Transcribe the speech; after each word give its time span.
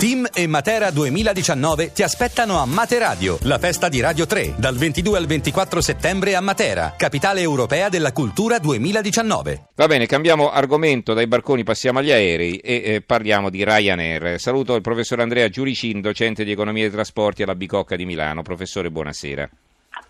Team 0.00 0.26
e 0.32 0.46
Matera 0.46 0.90
2019 0.90 1.92
ti 1.92 2.02
aspettano 2.02 2.58
a 2.58 2.64
Materadio, 2.64 3.36
la 3.42 3.58
festa 3.58 3.90
di 3.90 4.00
Radio 4.00 4.24
3, 4.24 4.54
dal 4.56 4.74
22 4.74 5.18
al 5.18 5.26
24 5.26 5.82
settembre 5.82 6.34
a 6.34 6.40
Matera, 6.40 6.94
capitale 6.96 7.42
europea 7.42 7.90
della 7.90 8.10
cultura 8.10 8.58
2019. 8.58 9.66
Va 9.74 9.86
bene, 9.86 10.06
cambiamo 10.06 10.50
argomento, 10.50 11.12
dai 11.12 11.26
barconi 11.26 11.64
passiamo 11.64 11.98
agli 11.98 12.12
aerei 12.12 12.56
e 12.56 12.82
eh, 12.82 13.02
parliamo 13.02 13.50
di 13.50 13.62
Ryanair. 13.62 14.40
Saluto 14.40 14.74
il 14.74 14.80
professor 14.80 15.20
Andrea 15.20 15.50
Giuricin, 15.50 16.00
docente 16.00 16.44
di 16.44 16.52
economia 16.52 16.84
dei 16.84 16.92
trasporti 16.92 17.42
alla 17.42 17.54
Bicocca 17.54 17.94
di 17.94 18.06
Milano. 18.06 18.40
Professore, 18.40 18.90
buonasera. 18.90 19.50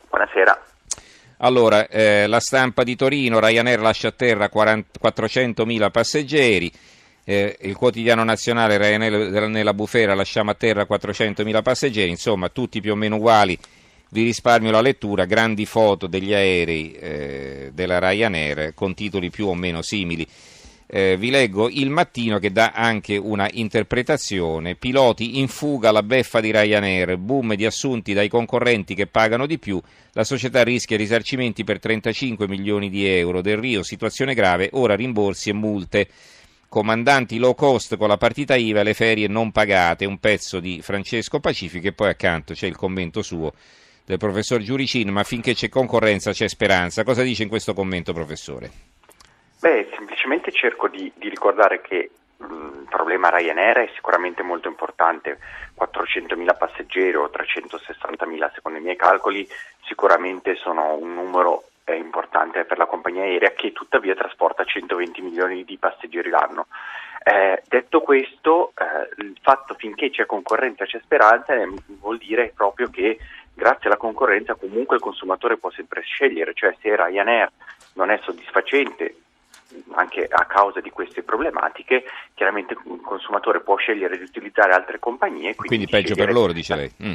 Buonasera. 0.09 0.64
Allora, 1.38 1.88
eh, 1.88 2.29
la 2.29 2.38
stampa 2.38 2.84
di 2.84 2.95
Torino, 2.95 3.41
Ryanair 3.41 3.80
lascia 3.80 4.07
a 4.07 4.12
terra 4.12 4.48
40, 4.48 5.00
400.000 5.02 5.91
passeggeri. 5.91 6.72
Eh, 7.30 7.56
il 7.60 7.76
quotidiano 7.76 8.24
nazionale 8.24 8.76
Ryanair 8.76 9.46
nella 9.46 9.72
bufera 9.72 10.14
lasciamo 10.14 10.50
a 10.50 10.54
terra 10.54 10.82
400.000 10.82 11.62
passeggeri, 11.62 12.11
insomma 12.11 12.48
tutti 12.48 12.80
più 12.80 12.90
o 12.90 12.96
meno 12.96 13.18
uguali, 13.18 13.57
vi 14.08 14.25
risparmio 14.25 14.72
la 14.72 14.80
lettura, 14.80 15.26
grandi 15.26 15.64
foto 15.64 16.08
degli 16.08 16.35
aerei 16.35 16.93
eh, 16.93 17.71
della 17.72 18.00
Ryanair 18.00 18.74
con 18.74 18.94
titoli 18.94 19.30
più 19.30 19.46
o 19.46 19.54
meno 19.54 19.80
simili. 19.80 20.26
Eh, 20.88 21.16
vi 21.16 21.30
leggo 21.30 21.68
il 21.68 21.88
mattino 21.88 22.40
che 22.40 22.50
dà 22.50 22.72
anche 22.74 23.16
una 23.16 23.49
interpretazione, 23.52 24.74
piloti 24.74 25.38
in 25.38 25.46
fuga 25.46 25.90
alla 25.90 26.02
beffa 26.02 26.40
di 26.40 26.50
Ryanair, 26.50 27.16
boom 27.16 27.54
di 27.54 27.64
assunti 27.64 28.12
dai 28.12 28.29
concorrenti 28.29 28.96
che 28.96 29.07
pagano 29.07 29.46
di 29.46 29.60
più, 29.60 29.80
la 30.14 30.24
società 30.24 30.64
rischia 30.64 30.96
risarcimenti 30.96 31.62
per 31.62 31.79
35 31.79 32.48
milioni 32.48 32.91
di 32.91 33.06
euro, 33.06 33.41
del 33.41 33.58
Rio 33.58 33.84
situazione 33.84 34.34
grave, 34.34 34.70
ora 34.72 34.97
rimborsi 34.97 35.50
e 35.50 35.52
multe 35.52 36.08
comandanti 36.70 37.38
low 37.38 37.55
cost 37.56 37.97
con 37.97 38.06
la 38.06 38.16
partita 38.16 38.55
IVA 38.55 38.84
le 38.84 38.94
ferie 38.94 39.27
non 39.27 39.50
pagate, 39.50 40.05
un 40.06 40.19
pezzo 40.19 40.60
di 40.60 40.80
Francesco 40.80 41.41
Pacifico 41.41 41.88
e 41.88 41.92
poi 41.92 42.10
accanto 42.10 42.55
c'è 42.55 42.69
il 42.69 42.77
commento 42.77 43.22
suo 43.22 43.52
del 44.06 44.18
professor 44.18 44.60
Giuricin, 44.60 45.10
ma 45.10 45.24
finché 45.24 45.52
c'è 45.52 45.68
concorrenza 45.68 46.30
c'è 46.30 46.48
speranza. 46.48 47.02
Cosa 47.02 47.22
dice 47.22 47.42
in 47.42 47.48
questo 47.48 47.74
commento, 47.74 48.12
professore? 48.12 48.70
Beh, 49.60 49.88
semplicemente 49.94 50.52
cerco 50.52 50.86
di, 50.86 51.12
di 51.16 51.28
ricordare 51.28 51.80
che 51.80 52.10
il 52.38 52.86
problema 52.88 53.30
Ryanair 53.30 53.78
è 53.78 53.90
sicuramente 53.94 54.42
molto 54.42 54.68
importante, 54.68 55.38
400.000 55.77 56.56
passeggeri 56.56 57.16
o 57.16 57.30
360.000 57.34 58.52
secondo 58.55 58.78
i 58.78 58.82
miei 58.82 58.96
calcoli 58.96 59.46
sicuramente 59.84 60.55
sono 60.55 60.94
un 60.94 61.14
numero 61.14 61.69
è 61.92 61.96
importante 61.96 62.64
per 62.64 62.78
la 62.78 62.86
compagnia 62.86 63.22
aerea 63.22 63.50
che 63.50 63.72
tuttavia 63.72 64.14
trasporta 64.14 64.64
120 64.64 65.20
milioni 65.22 65.64
di 65.64 65.78
passeggeri 65.78 66.30
l'anno. 66.30 66.66
Eh, 67.22 67.62
detto 67.69 68.00
questo, 68.00 68.72
eh, 68.78 69.22
il 69.22 69.36
fatto 69.42 69.74
finché 69.74 70.08
c'è 70.08 70.24
concorrenza 70.24 70.86
c'è 70.86 71.00
speranza 71.02 71.52
eh, 71.55 71.68
vuol 72.00 72.16
dire 72.16 72.50
proprio 72.56 72.88
che 72.88 73.18
grazie 73.52 73.88
alla 73.88 73.98
concorrenza 73.98 74.55
comunque 74.55 74.96
il 74.96 75.02
consumatore 75.02 75.58
può 75.58 75.70
sempre 75.70 76.00
scegliere, 76.00 76.55
cioè 76.55 76.74
se 76.80 76.96
Ryanair 76.96 77.50
non 77.94 78.11
è 78.11 78.18
soddisfacente 78.22 79.16
anche 79.92 80.27
a 80.28 80.46
causa 80.46 80.80
di 80.80 80.91
queste 80.91 81.22
problematiche, 81.22 82.05
chiaramente 82.34 82.72
il 82.72 83.00
consumatore 83.02 83.61
può 83.61 83.77
scegliere 83.77 84.16
di 84.16 84.24
utilizzare 84.24 84.72
altre 84.72 84.98
compagnie. 84.98 85.55
Quindi, 85.55 85.86
quindi 85.86 85.86
peggio 85.86 86.14
per 86.14 86.33
loro, 86.33 86.52
dice 86.52 86.74
lei. 86.74 86.92
Mm. 87.02 87.12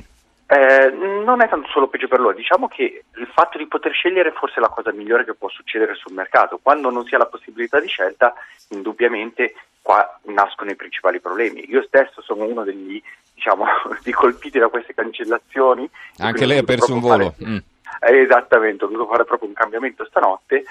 Eh, 0.47 0.91
non 0.91 1.41
è 1.41 1.49
tanto 1.49 1.67
solo 1.69 1.87
peggio 1.87 2.07
per 2.07 2.19
loro, 2.19 2.35
diciamo 2.35 2.67
che 2.67 3.05
il 3.15 3.27
fatto 3.33 3.57
di 3.57 3.65
poter 3.65 3.91
scegliere 3.91 4.29
è 4.29 4.33
forse 4.33 4.59
la 4.59 4.69
cosa 4.69 4.91
migliore 4.91 5.25
che 5.25 5.33
può 5.33 5.49
succedere 5.49 5.95
sul 5.95 6.13
mercato. 6.13 6.59
Quando 6.61 6.89
non 6.89 7.05
si 7.05 7.15
ha 7.15 7.17
la 7.17 7.25
possibilità 7.25 7.79
di 7.79 7.87
scelta, 7.87 8.33
indubbiamente 8.69 9.55
qua 9.81 10.19
nascono 10.25 10.71
i 10.71 10.75
principali 10.75 11.19
problemi. 11.19 11.69
Io 11.69 11.83
stesso 11.83 12.21
sono 12.21 12.45
uno 12.45 12.63
degli 12.63 13.01
diciamo, 13.33 13.65
di 14.03 14.11
colpiti 14.11 14.59
da 14.59 14.67
queste 14.67 14.93
cancellazioni. 14.93 15.89
Anche 16.17 16.45
lei 16.45 16.59
ha 16.59 16.63
perso 16.63 16.93
un 16.93 16.99
volo. 16.99 17.31
Fare... 17.31 17.49
Mm. 17.49 17.57
Eh, 18.01 18.19
esattamente, 18.19 18.83
ho 18.83 18.87
dovuto 18.87 19.09
fare 19.09 19.25
proprio 19.25 19.47
un 19.47 19.55
cambiamento 19.55 20.05
stanotte 20.05 20.63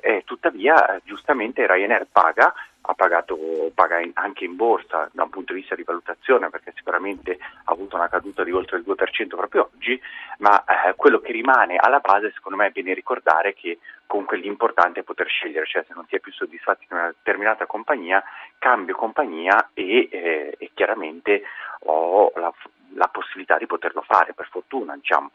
eh, 0.00 0.22
tuttavia 0.24 1.00
giustamente 1.04 1.66
Ryanair 1.66 2.06
paga 2.10 2.54
ha 2.82 2.94
pagato, 2.94 3.38
paga 3.74 4.00
in, 4.00 4.10
anche 4.14 4.44
in 4.44 4.56
borsa 4.56 5.08
da 5.12 5.24
un 5.24 5.30
punto 5.30 5.52
di 5.52 5.60
vista 5.60 5.74
di 5.74 5.82
valutazione 5.82 6.48
perché 6.50 6.72
sicuramente 6.74 7.38
ha 7.40 7.72
avuto 7.72 7.96
una 7.96 8.08
caduta 8.08 8.42
di 8.42 8.52
oltre 8.52 8.78
il 8.78 8.84
2% 8.86 9.26
proprio 9.28 9.70
oggi, 9.74 10.00
ma 10.38 10.64
eh, 10.64 10.94
quello 10.96 11.20
che 11.20 11.32
rimane 11.32 11.76
alla 11.76 12.00
base 12.00 12.32
secondo 12.34 12.58
me 12.58 12.66
è 12.66 12.70
bene 12.70 12.94
ricordare 12.94 13.54
che 13.54 13.78
comunque 14.06 14.38
l'importante 14.38 15.00
è 15.00 15.04
poter 15.04 15.28
scegliere, 15.28 15.66
cioè 15.66 15.84
se 15.86 15.94
non 15.94 16.06
si 16.08 16.16
è 16.16 16.20
più 16.20 16.32
soddisfatti 16.32 16.86
di 16.88 16.94
una 16.94 17.08
determinata 17.08 17.66
compagnia, 17.66 18.22
cambio 18.58 18.96
compagnia 18.96 19.70
e, 19.74 20.08
eh, 20.10 20.54
e 20.58 20.70
chiaramente 20.74 21.42
ho 21.84 22.32
la, 22.34 22.52
la 22.94 23.08
possibilità 23.08 23.56
di 23.56 23.66
poterlo 23.66 24.02
fare, 24.02 24.32
per 24.32 24.48
fortuna 24.50 24.96
diciamo. 24.96 25.30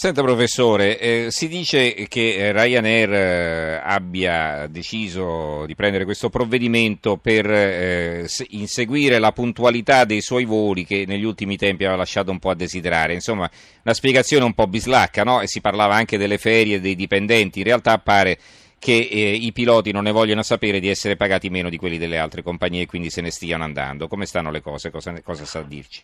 Senta 0.00 0.22
professore, 0.22 0.98
eh, 0.98 1.26
si 1.28 1.46
dice 1.46 1.92
che 2.08 2.34
eh, 2.34 2.52
Ryanair 2.52 3.12
eh, 3.12 3.80
abbia 3.84 4.66
deciso 4.66 5.66
di 5.66 5.74
prendere 5.74 6.06
questo 6.06 6.30
provvedimento 6.30 7.18
per 7.18 7.44
eh, 7.50 8.26
inseguire 8.48 9.18
la 9.18 9.32
puntualità 9.32 10.06
dei 10.06 10.22
suoi 10.22 10.46
voli 10.46 10.86
che 10.86 11.04
negli 11.06 11.24
ultimi 11.24 11.58
tempi 11.58 11.84
aveva 11.84 11.98
lasciato 11.98 12.30
un 12.30 12.38
po' 12.38 12.48
a 12.48 12.54
desiderare. 12.54 13.12
Insomma, 13.12 13.50
una 13.82 13.92
spiegazione 13.92 14.46
un 14.46 14.54
po' 14.54 14.66
bislacca, 14.66 15.22
no? 15.22 15.42
E 15.42 15.46
si 15.46 15.60
parlava 15.60 15.96
anche 15.96 16.16
delle 16.16 16.38
ferie 16.38 16.80
dei 16.80 16.96
dipendenti. 16.96 17.58
In 17.58 17.66
realtà 17.66 17.98
pare 17.98 18.38
che 18.78 18.96
eh, 18.96 19.34
i 19.34 19.52
piloti 19.52 19.92
non 19.92 20.04
ne 20.04 20.12
vogliono 20.12 20.42
sapere 20.42 20.80
di 20.80 20.88
essere 20.88 21.16
pagati 21.16 21.50
meno 21.50 21.68
di 21.68 21.76
quelli 21.76 21.98
delle 21.98 22.16
altre 22.16 22.42
compagnie 22.42 22.84
e 22.84 22.86
quindi 22.86 23.10
se 23.10 23.20
ne 23.20 23.30
stiano 23.30 23.64
andando. 23.64 24.08
Come 24.08 24.24
stanno 24.24 24.50
le 24.50 24.62
cose? 24.62 24.90
Cosa, 24.90 25.20
cosa 25.20 25.44
sa 25.44 25.60
dirci? 25.60 26.02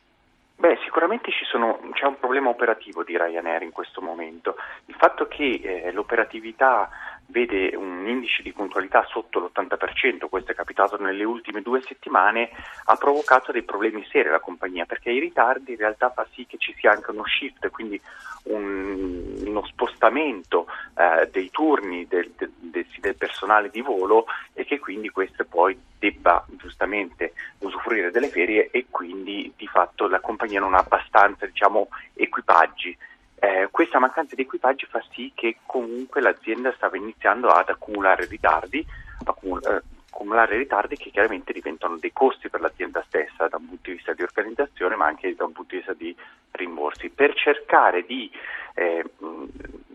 Sicuramente 0.97 1.31
sono, 1.45 1.79
c'è 1.93 2.07
un 2.07 2.19
problema 2.19 2.49
operativo 2.49 3.05
di 3.05 3.19
Ryanair 3.19 3.61
in 3.61 3.71
questo 3.71 4.01
momento. 4.01 4.57
Il 4.87 4.95
fatto 4.95 5.29
che 5.29 5.61
eh, 5.63 5.93
l'operatività 5.93 6.89
vede 7.37 7.77
un 7.77 8.09
indice 8.09 8.43
di 8.43 8.53
puntualità 8.53 9.05
sotto 9.11 9.41
l'80%, 9.41 10.27
questo 10.31 10.53
è 10.53 10.55
capitato 10.55 10.97
nelle 10.97 11.23
ultime 11.23 11.61
due 11.61 11.83
settimane, 11.83 12.49
ha 12.85 12.97
provocato 12.97 13.53
dei 13.53 13.63
problemi 13.63 14.07
seri 14.11 14.29
alla 14.29 14.41
compagnia 14.41 14.87
perché 14.87 15.11
i 15.11 15.21
ritardi 15.21 15.73
in 15.73 15.77
realtà 15.77 16.09
fa 16.09 16.27
sì 16.33 16.47
che 16.47 16.57
ci 16.57 16.75
sia 16.79 16.93
anche 16.93 17.11
uno 17.11 17.27
shift, 17.27 17.69
quindi 17.69 18.01
un, 18.45 19.43
uno 19.45 19.67
spostamento 19.67 20.67
eh, 20.97 21.29
dei 21.31 21.51
turni 21.51 22.07
del, 22.07 22.33
del, 22.35 22.87
del, 23.01 23.17
personale 23.17 23.69
di 23.69 23.83
volo 23.83 24.25
e 24.55 24.65
che 24.65 24.79
quindi 24.79 25.11
questo 25.11 25.45
poi 25.45 25.79
debba 25.99 26.43
giustamente 26.57 27.35
usufruire 27.59 28.11
delle 28.11 28.29
ferie 28.29 28.71
e 28.71 28.87
quindi 28.89 29.53
di 29.55 29.67
fatto 29.67 30.09
la 30.09 30.21
compagnia 30.21 30.61
non 30.61 30.75
ha 30.75 30.79
abbastanza 30.79 31.45
diciamo, 31.45 31.89
equipaggi. 32.15 32.97
Eh, 33.39 33.69
questa 33.71 33.99
mancanza 33.99 34.35
di 34.35 34.43
equipaggi 34.43 34.87
fa 34.87 35.03
sì 35.13 35.31
che 35.35 35.59
comunque 35.67 36.21
l'azienda 36.21 36.73
stava 36.77 36.97
iniziando 36.97 37.49
ad 37.49 37.69
accumulare 37.69 38.27
ritardi, 38.27 38.85
accumul- 39.25 39.63
eh, 39.65 39.83
accumulare 40.11 40.57
ritardi 40.57 40.97
che 40.97 41.11
chiaramente 41.11 41.53
diventano 41.53 41.99
dei 41.99 42.13
costi 42.13 42.49
per 42.49 42.61
l'azienda 42.61 43.05
stessa 43.07 43.49
da 43.49 43.59
un 43.59 43.67
punto 43.69 43.91
di 43.91 43.97
vista 43.97 44.15
di 44.15 44.23
organizzazione 44.23 44.97
ma 44.97 45.05
anche 45.05 45.35
da 45.35 45.45
un 45.45 45.53
punto 45.53 45.73
di 45.73 45.77
vista 45.77 45.93
di 45.93 46.17
rimborsi. 46.53 47.11
Per 47.11 47.35
cercare 47.35 48.07
di 48.07 48.31
eh, 48.75 49.05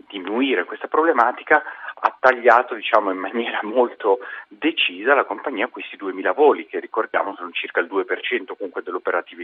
diminuire 0.08 0.64
questa 0.64 0.86
problematica 0.86 1.62
ha 2.04 2.16
tagliato 2.18 2.74
diciamo, 2.74 3.10
in 3.10 3.18
maniera 3.18 3.60
molto 3.66 4.18
decisa 4.46 5.14
la 5.14 5.24
compagnia 5.24 5.68
questi 5.68 5.96
2.000 5.96 6.34
voli 6.34 6.66
che 6.66 6.78
ricordiamo 6.78 7.34
sono 7.34 7.50
circa 7.52 7.80
il 7.80 7.88
2% 7.90 8.54
comunque 8.56 8.82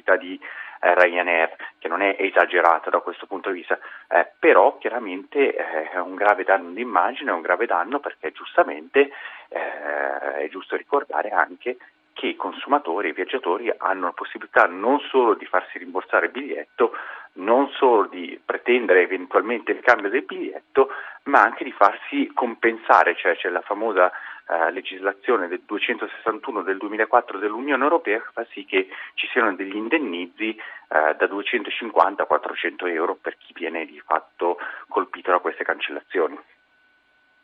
dell'operatività 0.08 0.16
di 0.16 0.40
eh, 0.80 0.94
Ryanair 0.94 1.56
che 1.78 1.88
non 1.88 2.00
è 2.02 2.16
esagerata 2.18 2.88
da 2.90 3.00
questo 3.00 3.26
punto 3.26 3.50
di 3.50 3.58
vista. 3.58 3.78
Eh, 4.08 4.30
però 4.38 4.78
chiaramente 4.78 5.54
eh, 5.54 5.90
è 5.90 5.98
un 5.98 6.14
grave 6.14 6.44
danno 6.44 6.70
d'immagine, 6.70 7.30
è 7.30 7.34
un 7.34 7.42
grave 7.42 7.66
danno 7.66 8.00
perché 8.00 8.32
giustamente 8.32 9.10
eh, 9.48 10.44
è 10.44 10.48
giusto 10.48 10.76
ricordare 10.76 11.30
anche 11.30 11.76
che 12.12 12.26
i 12.26 12.36
consumatori 12.36 13.08
e 13.08 13.10
i 13.10 13.14
viaggiatori 13.14 13.72
hanno 13.76 14.06
la 14.06 14.12
possibilità 14.12 14.66
non 14.66 14.98
solo 15.08 15.34
di 15.34 15.46
farsi 15.46 15.78
rimborsare 15.78 16.26
il 16.26 16.32
biglietto, 16.32 16.90
non 17.34 17.68
solo 17.70 18.08
di 18.08 18.40
pretendere 18.44 19.02
eventualmente 19.02 19.70
il 19.70 19.80
cambio 19.80 20.10
del 20.10 20.24
biglietto, 20.24 20.88
ma 21.24 21.42
anche 21.42 21.62
di 21.62 21.70
farsi 21.70 22.28
compensare, 22.34 23.14
cioè 23.14 23.36
c'è 23.36 23.48
la 23.50 23.60
famosa 23.60 24.10
eh, 24.48 24.70
legislazione 24.72 25.48
del 25.48 25.62
261 25.64 26.62
del 26.62 26.78
2004 26.78 27.38
dell'Unione 27.38 27.82
Europea 27.82 28.18
che 28.18 28.30
fa 28.32 28.46
sì 28.50 28.64
che 28.64 28.88
ci 29.14 29.28
siano 29.28 29.54
degli 29.54 29.76
indennizi 29.76 30.50
eh, 30.50 31.14
da 31.16 31.26
250 31.26 32.22
a 32.22 32.26
400 32.26 32.86
euro 32.86 33.14
per 33.14 33.36
chi 33.36 33.52
viene 33.54 33.84
di 33.84 34.00
fatto 34.04 34.58
colpito 34.88 35.30
da 35.30 35.38
queste 35.38 35.64
cancellazioni. 35.64 36.38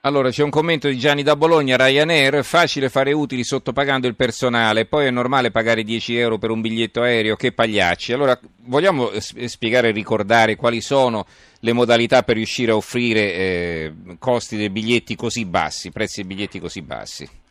Allora 0.06 0.28
c'è 0.28 0.42
un 0.42 0.50
commento 0.50 0.86
di 0.86 0.98
Gianni 0.98 1.22
da 1.22 1.34
Bologna, 1.34 1.78
Ryanair, 1.78 2.44
facile 2.44 2.90
fare 2.90 3.14
utili 3.14 3.42
sottopagando 3.42 4.06
il 4.06 4.14
personale, 4.14 4.84
poi 4.84 5.06
è 5.06 5.10
normale 5.10 5.50
pagare 5.50 5.82
10 5.82 6.18
euro 6.18 6.36
per 6.36 6.50
un 6.50 6.60
biglietto 6.60 7.00
aereo, 7.00 7.36
che 7.36 7.52
pagliacci. 7.52 8.12
Allora 8.12 8.38
vogliamo 8.66 9.08
spiegare 9.18 9.88
e 9.88 9.92
ricordare 9.92 10.56
quali 10.56 10.82
sono 10.82 11.24
le 11.60 11.72
modalità 11.72 12.22
per 12.22 12.36
riuscire 12.36 12.72
a 12.72 12.76
offrire 12.76 13.32
eh, 13.32 13.94
costi 14.18 14.58
dei 14.58 14.68
biglietti 14.68 15.16
così 15.16 15.46
bassi, 15.46 15.90
prezzi 15.90 16.20
dei 16.20 16.28
biglietti 16.28 16.60
così 16.60 16.82
bassi? 16.82 17.42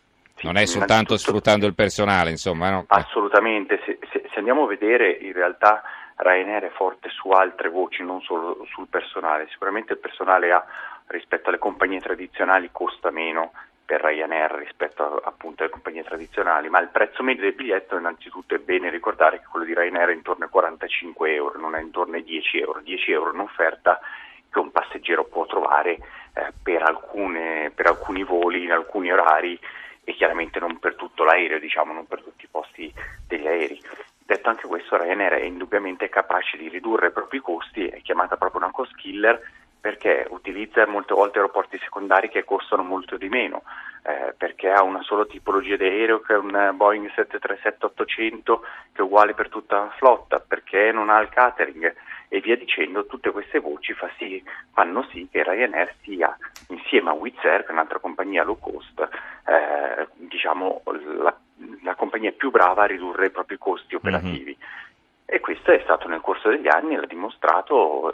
non 0.43 0.57
è 0.57 0.65
soltanto 0.65 1.17
sfruttando 1.17 1.65
il 1.65 1.73
personale, 1.73 2.29
insomma. 2.29 2.69
No? 2.69 2.85
Assolutamente, 2.87 3.79
se, 3.85 3.97
se, 4.11 4.25
se, 4.29 4.37
andiamo 4.37 4.65
a 4.65 4.67
vedere 4.67 5.09
in 5.09 5.31
realtà 5.31 5.81
Ryanair 6.17 6.63
è 6.63 6.71
forte 6.75 7.09
su 7.09 7.29
altre 7.29 7.69
voci, 7.69 8.03
non 8.03 8.21
solo 8.21 8.65
sul 8.69 8.87
personale. 8.89 9.47
Sicuramente 9.49 9.93
il 9.93 9.99
personale 9.99 10.51
ha, 10.51 10.63
rispetto 11.07 11.49
alle 11.49 11.57
compagnie 11.57 11.99
tradizionali 11.99 12.69
costa 12.71 13.11
meno 13.11 13.51
per 13.85 14.01
Ryanair 14.01 14.51
rispetto 14.53 15.17
appunto 15.17 15.63
alle 15.63 15.71
compagnie 15.71 16.03
tradizionali, 16.03 16.69
ma 16.69 16.79
il 16.79 16.87
prezzo 16.87 17.21
medio 17.21 17.43
del 17.43 17.53
biglietto 17.53 17.97
innanzitutto 17.97 18.55
è 18.55 18.59
bene 18.59 18.89
ricordare 18.89 19.39
che 19.39 19.45
quello 19.49 19.65
di 19.65 19.73
Ryanair 19.73 20.09
è 20.09 20.13
intorno 20.13 20.45
ai 20.45 20.49
45 20.49 21.33
euro, 21.33 21.59
non 21.59 21.75
è 21.75 21.81
intorno 21.81 22.15
ai 22.15 22.23
10 22.23 22.59
euro. 22.59 22.79
10 22.79 23.11
euro 23.11 23.31
è 23.31 23.33
un'offerta 23.33 23.99
che 24.49 24.59
un 24.59 24.71
passeggero 24.71 25.25
può 25.25 25.45
trovare 25.45 25.97
eh, 26.33 26.53
per, 26.61 26.83
alcune, 26.83 27.71
per 27.75 27.87
alcuni 27.87 28.23
voli, 28.23 28.63
in 28.63 28.71
alcuni 28.71 29.11
orari 29.11 29.59
e 30.05 30.13
chiaramente 30.13 30.59
non 30.59 30.79
per 30.79 30.95
tutto 30.95 31.23
l'aereo, 31.23 31.59
diciamo, 31.59 31.93
non 31.93 32.07
per 32.07 32.21
tutti 32.21 32.45
i 32.45 32.49
posti 32.49 32.93
degli 33.27 33.47
aerei. 33.47 33.81
Detto 34.25 34.49
anche 34.49 34.67
questo, 34.67 34.97
Ryanair 34.97 35.33
è 35.33 35.43
indubbiamente 35.43 36.07
capace 36.07 36.57
di 36.57 36.69
ridurre 36.69 37.07
i 37.07 37.11
propri 37.11 37.39
costi, 37.39 37.87
è 37.87 38.01
chiamata 38.01 38.37
proprio 38.37 38.61
una 38.61 38.71
cost 38.71 38.95
killer 38.95 39.41
perché 39.83 40.25
utilizza 40.29 40.87
molte 40.87 41.13
volte 41.13 41.39
aeroporti 41.39 41.77
secondari 41.79 42.29
che 42.29 42.45
costano 42.45 42.83
molto 42.83 43.17
di 43.17 43.27
meno, 43.27 43.63
eh, 44.03 44.33
perché 44.37 44.71
ha 44.71 44.81
una 44.81 45.01
sola 45.01 45.25
tipologia 45.25 45.75
di 45.75 45.83
aereo 45.83 46.21
che 46.21 46.35
è 46.35 46.37
un 46.37 46.71
Boeing 46.75 47.11
737-800 47.13 48.59
che 48.93 49.01
è 49.01 49.01
uguale 49.01 49.33
per 49.33 49.49
tutta 49.49 49.79
la 49.79 49.93
flotta, 49.97 50.39
perché 50.39 50.93
non 50.93 51.09
ha 51.09 51.19
il 51.19 51.27
catering 51.27 51.93
e 52.29 52.39
via 52.39 52.55
dicendo, 52.55 53.05
tutte 53.07 53.31
queste 53.31 53.59
voci 53.59 53.91
fa 53.91 54.09
sì, 54.17 54.41
fanno 54.71 55.05
sì 55.11 55.27
che 55.29 55.43
Ryanair 55.43 55.95
sia 56.01 56.33
insieme 56.69 57.09
a 57.09 57.13
Wizz 57.13 57.43
Air, 57.43 57.65
che 57.65 57.67
è 57.67 57.73
un'altra 57.73 57.99
compagnia 57.99 58.45
low 58.45 58.57
cost, 58.57 59.01
eh, 59.01 60.07
diciamo 60.15 60.81
la, 61.19 61.35
la, 61.81 61.95
compagnia 61.95 62.31
più 62.31 62.51
brava 62.51 62.83
a 62.83 62.87
ridurre 62.87 63.25
i 63.25 63.31
propri 63.31 63.57
costi 63.57 63.95
operativi. 63.95 64.57
Mm-hmm. 64.57 64.71
E 65.25 65.39
questo 65.41 65.71
è 65.71 65.81
stato 65.83 66.07
nel 66.07 66.21
corso 66.21 66.47
degli 66.47 66.69
anni, 66.69 66.95
l'ha 66.95 67.05
dimostrato 67.05 68.13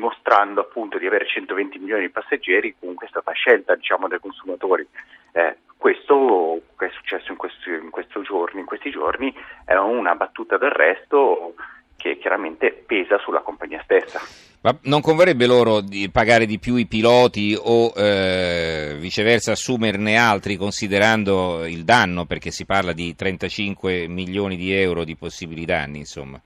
dimostrando 0.00 0.62
appunto 0.62 0.96
di 0.96 1.06
avere 1.06 1.26
120 1.26 1.78
milioni 1.78 2.06
di 2.06 2.10
passeggeri, 2.10 2.74
comunque 2.80 3.06
è 3.06 3.10
stata 3.10 3.32
scelta 3.32 3.74
diciamo, 3.74 4.08
dai 4.08 4.18
consumatori. 4.18 4.86
Eh, 5.32 5.58
questo 5.76 6.62
che 6.78 6.86
è 6.86 6.90
successo 6.90 7.30
in 7.30 7.36
questi, 7.36 7.68
in, 7.68 7.90
giorni, 8.22 8.60
in 8.60 8.66
questi 8.66 8.90
giorni 8.90 9.32
è 9.66 9.74
una 9.76 10.14
battuta 10.14 10.56
d'arresto 10.56 11.54
che 11.96 12.16
chiaramente 12.16 12.72
pesa 12.86 13.18
sulla 13.18 13.40
compagnia 13.40 13.82
stessa. 13.84 14.20
Ma 14.62 14.76
non 14.84 15.00
converrebbe 15.00 15.46
loro 15.46 15.80
di 15.80 16.10
pagare 16.10 16.46
di 16.46 16.58
più 16.58 16.76
i 16.76 16.86
piloti 16.86 17.56
o 17.58 17.92
eh, 17.94 18.96
viceversa 18.98 19.52
assumerne 19.52 20.16
altri 20.16 20.56
considerando 20.56 21.66
il 21.66 21.84
danno, 21.84 22.24
perché 22.24 22.50
si 22.50 22.64
parla 22.64 22.92
di 22.92 23.14
35 23.14 24.06
milioni 24.08 24.56
di 24.56 24.72
euro 24.72 25.04
di 25.04 25.16
possibili 25.16 25.64
danni, 25.64 25.98
insomma? 25.98 26.40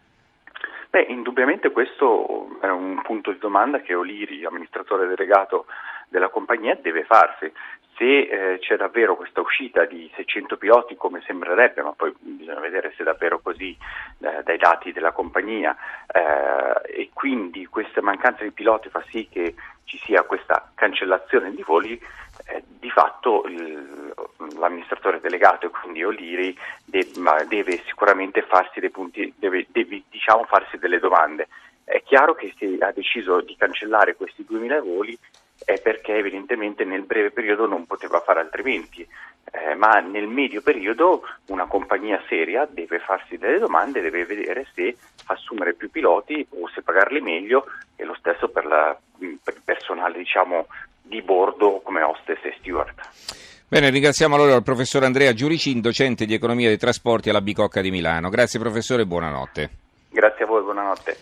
Beh, 0.95 1.07
indubbiamente 1.09 1.73
questo 1.73 2.57
è 2.61 2.69
un 2.69 3.03
punto 3.03 3.33
di 3.33 3.39
domanda 3.39 3.81
che 3.81 3.97
Oliri, 3.97 4.45
amministratore 4.45 5.09
delegato 5.09 5.67
della 6.09 6.29
compagnia, 6.29 6.79
deve 6.81 7.03
farsi. 7.03 7.53
Se 7.97 8.05
eh, 8.05 8.59
c'è 8.61 8.77
davvero 8.77 9.17
questa 9.17 9.41
uscita 9.41 9.87
di 9.87 10.09
600 10.15 10.57
piloti, 10.57 10.95
come 10.95 11.21
sembrerebbe, 11.27 11.83
ma 11.83 11.95
poi 11.95 12.15
bisogna 12.21 12.61
vedere 12.61 12.93
se 12.95 13.03
è 13.03 13.05
davvero 13.07 13.41
così 13.41 13.77
eh, 14.21 14.45
dai 14.45 14.57
dati 14.57 14.93
della 14.93 15.11
compagnia, 15.11 15.77
eh, 16.07 17.01
e 17.01 17.11
quindi 17.13 17.67
questa 17.67 18.01
mancanza 18.01 18.45
di 18.45 18.53
piloti 18.53 18.89
fa 18.89 19.03
sì 19.09 19.27
che 19.29 19.57
ci 19.83 19.99
sia 20.05 20.23
questa 20.23 20.71
cancellazione 20.77 21.51
di 21.51 21.65
voli, 21.67 22.01
eh, 22.47 22.63
di 22.69 22.91
fatto 22.91 23.43
il, 23.49 24.15
l'amministratore 24.59 25.21
delegato 25.21 25.67
e 25.67 25.71
quindi 25.71 26.05
O'Leary 26.05 26.57
deve, 26.85 27.47
deve 27.49 27.83
sicuramente 27.87 28.43
farsi, 28.43 28.81
dei 28.81 28.91
punti, 28.91 29.33
deve, 29.37 29.67
deve, 29.71 30.03
diciamo, 30.11 30.45
farsi 30.45 30.79
delle 30.79 30.99
domande. 30.99 31.49
È 31.85 32.03
chiaro 32.03 32.35
che 32.35 32.55
se 32.59 32.77
ha 32.81 32.93
deciso 32.93 33.41
di 33.41 33.57
cancellare 33.57 34.17
questi 34.17 34.45
2000 34.45 34.81
voli 34.81 35.19
è 35.65 35.81
perché 35.81 36.15
evidentemente 36.17 36.85
nel 36.85 37.03
breve 37.03 37.31
periodo 37.31 37.67
non 37.67 37.87
poteva 37.87 38.21
fare 38.21 38.41
altrimenti, 38.41 39.07
eh, 39.53 39.75
ma 39.75 40.01
nel 40.01 40.27
medio 40.27 40.63
periodo 40.63 41.23
una 41.47 41.67
compagnia 41.67 42.23
seria 42.29 42.67
deve 42.69 42.99
farsi 42.99 43.39
delle 43.39 43.59
domande, 43.59 44.01
deve 44.01 44.25
vedere 44.25 44.67
se 44.75 44.97
assumere 45.27 45.75
più 45.75 45.91
piloti 45.91 46.47
o 46.59 46.69
se 46.69 46.83
pagarli 46.83 47.21
meglio 47.21 47.67
e 47.97 48.05
lo 48.05 48.15
stesso 48.15 48.49
per, 48.49 48.67
la, 48.67 48.97
per 49.19 49.55
il 49.55 49.63
personale 49.65 50.19
diciamo, 50.19 50.67
di 51.01 51.23
bordo 51.23 51.81
come 51.81 52.03
hostess 52.03 52.43
e 52.45 52.57
steward. 52.59 52.95
Bene, 53.75 53.91
ringraziamo 53.91 54.37
allora 54.37 54.55
il 54.55 54.63
professor 54.63 55.03
Andrea 55.03 55.33
Giuricin, 55.33 55.81
docente 55.81 56.27
di 56.27 56.35
economia 56.35 56.69
dei 56.69 56.79
trasporti 56.79 57.29
alla 57.29 57.41
Bicocca 57.41 57.81
di 57.81 57.91
Milano. 57.91 58.29
Grazie 58.29 58.61
professore 58.61 59.05
buonanotte. 59.05 59.69
Grazie 60.11 60.45
a 60.45 60.47
voi, 60.47 60.63
buonanotte. 60.63 61.17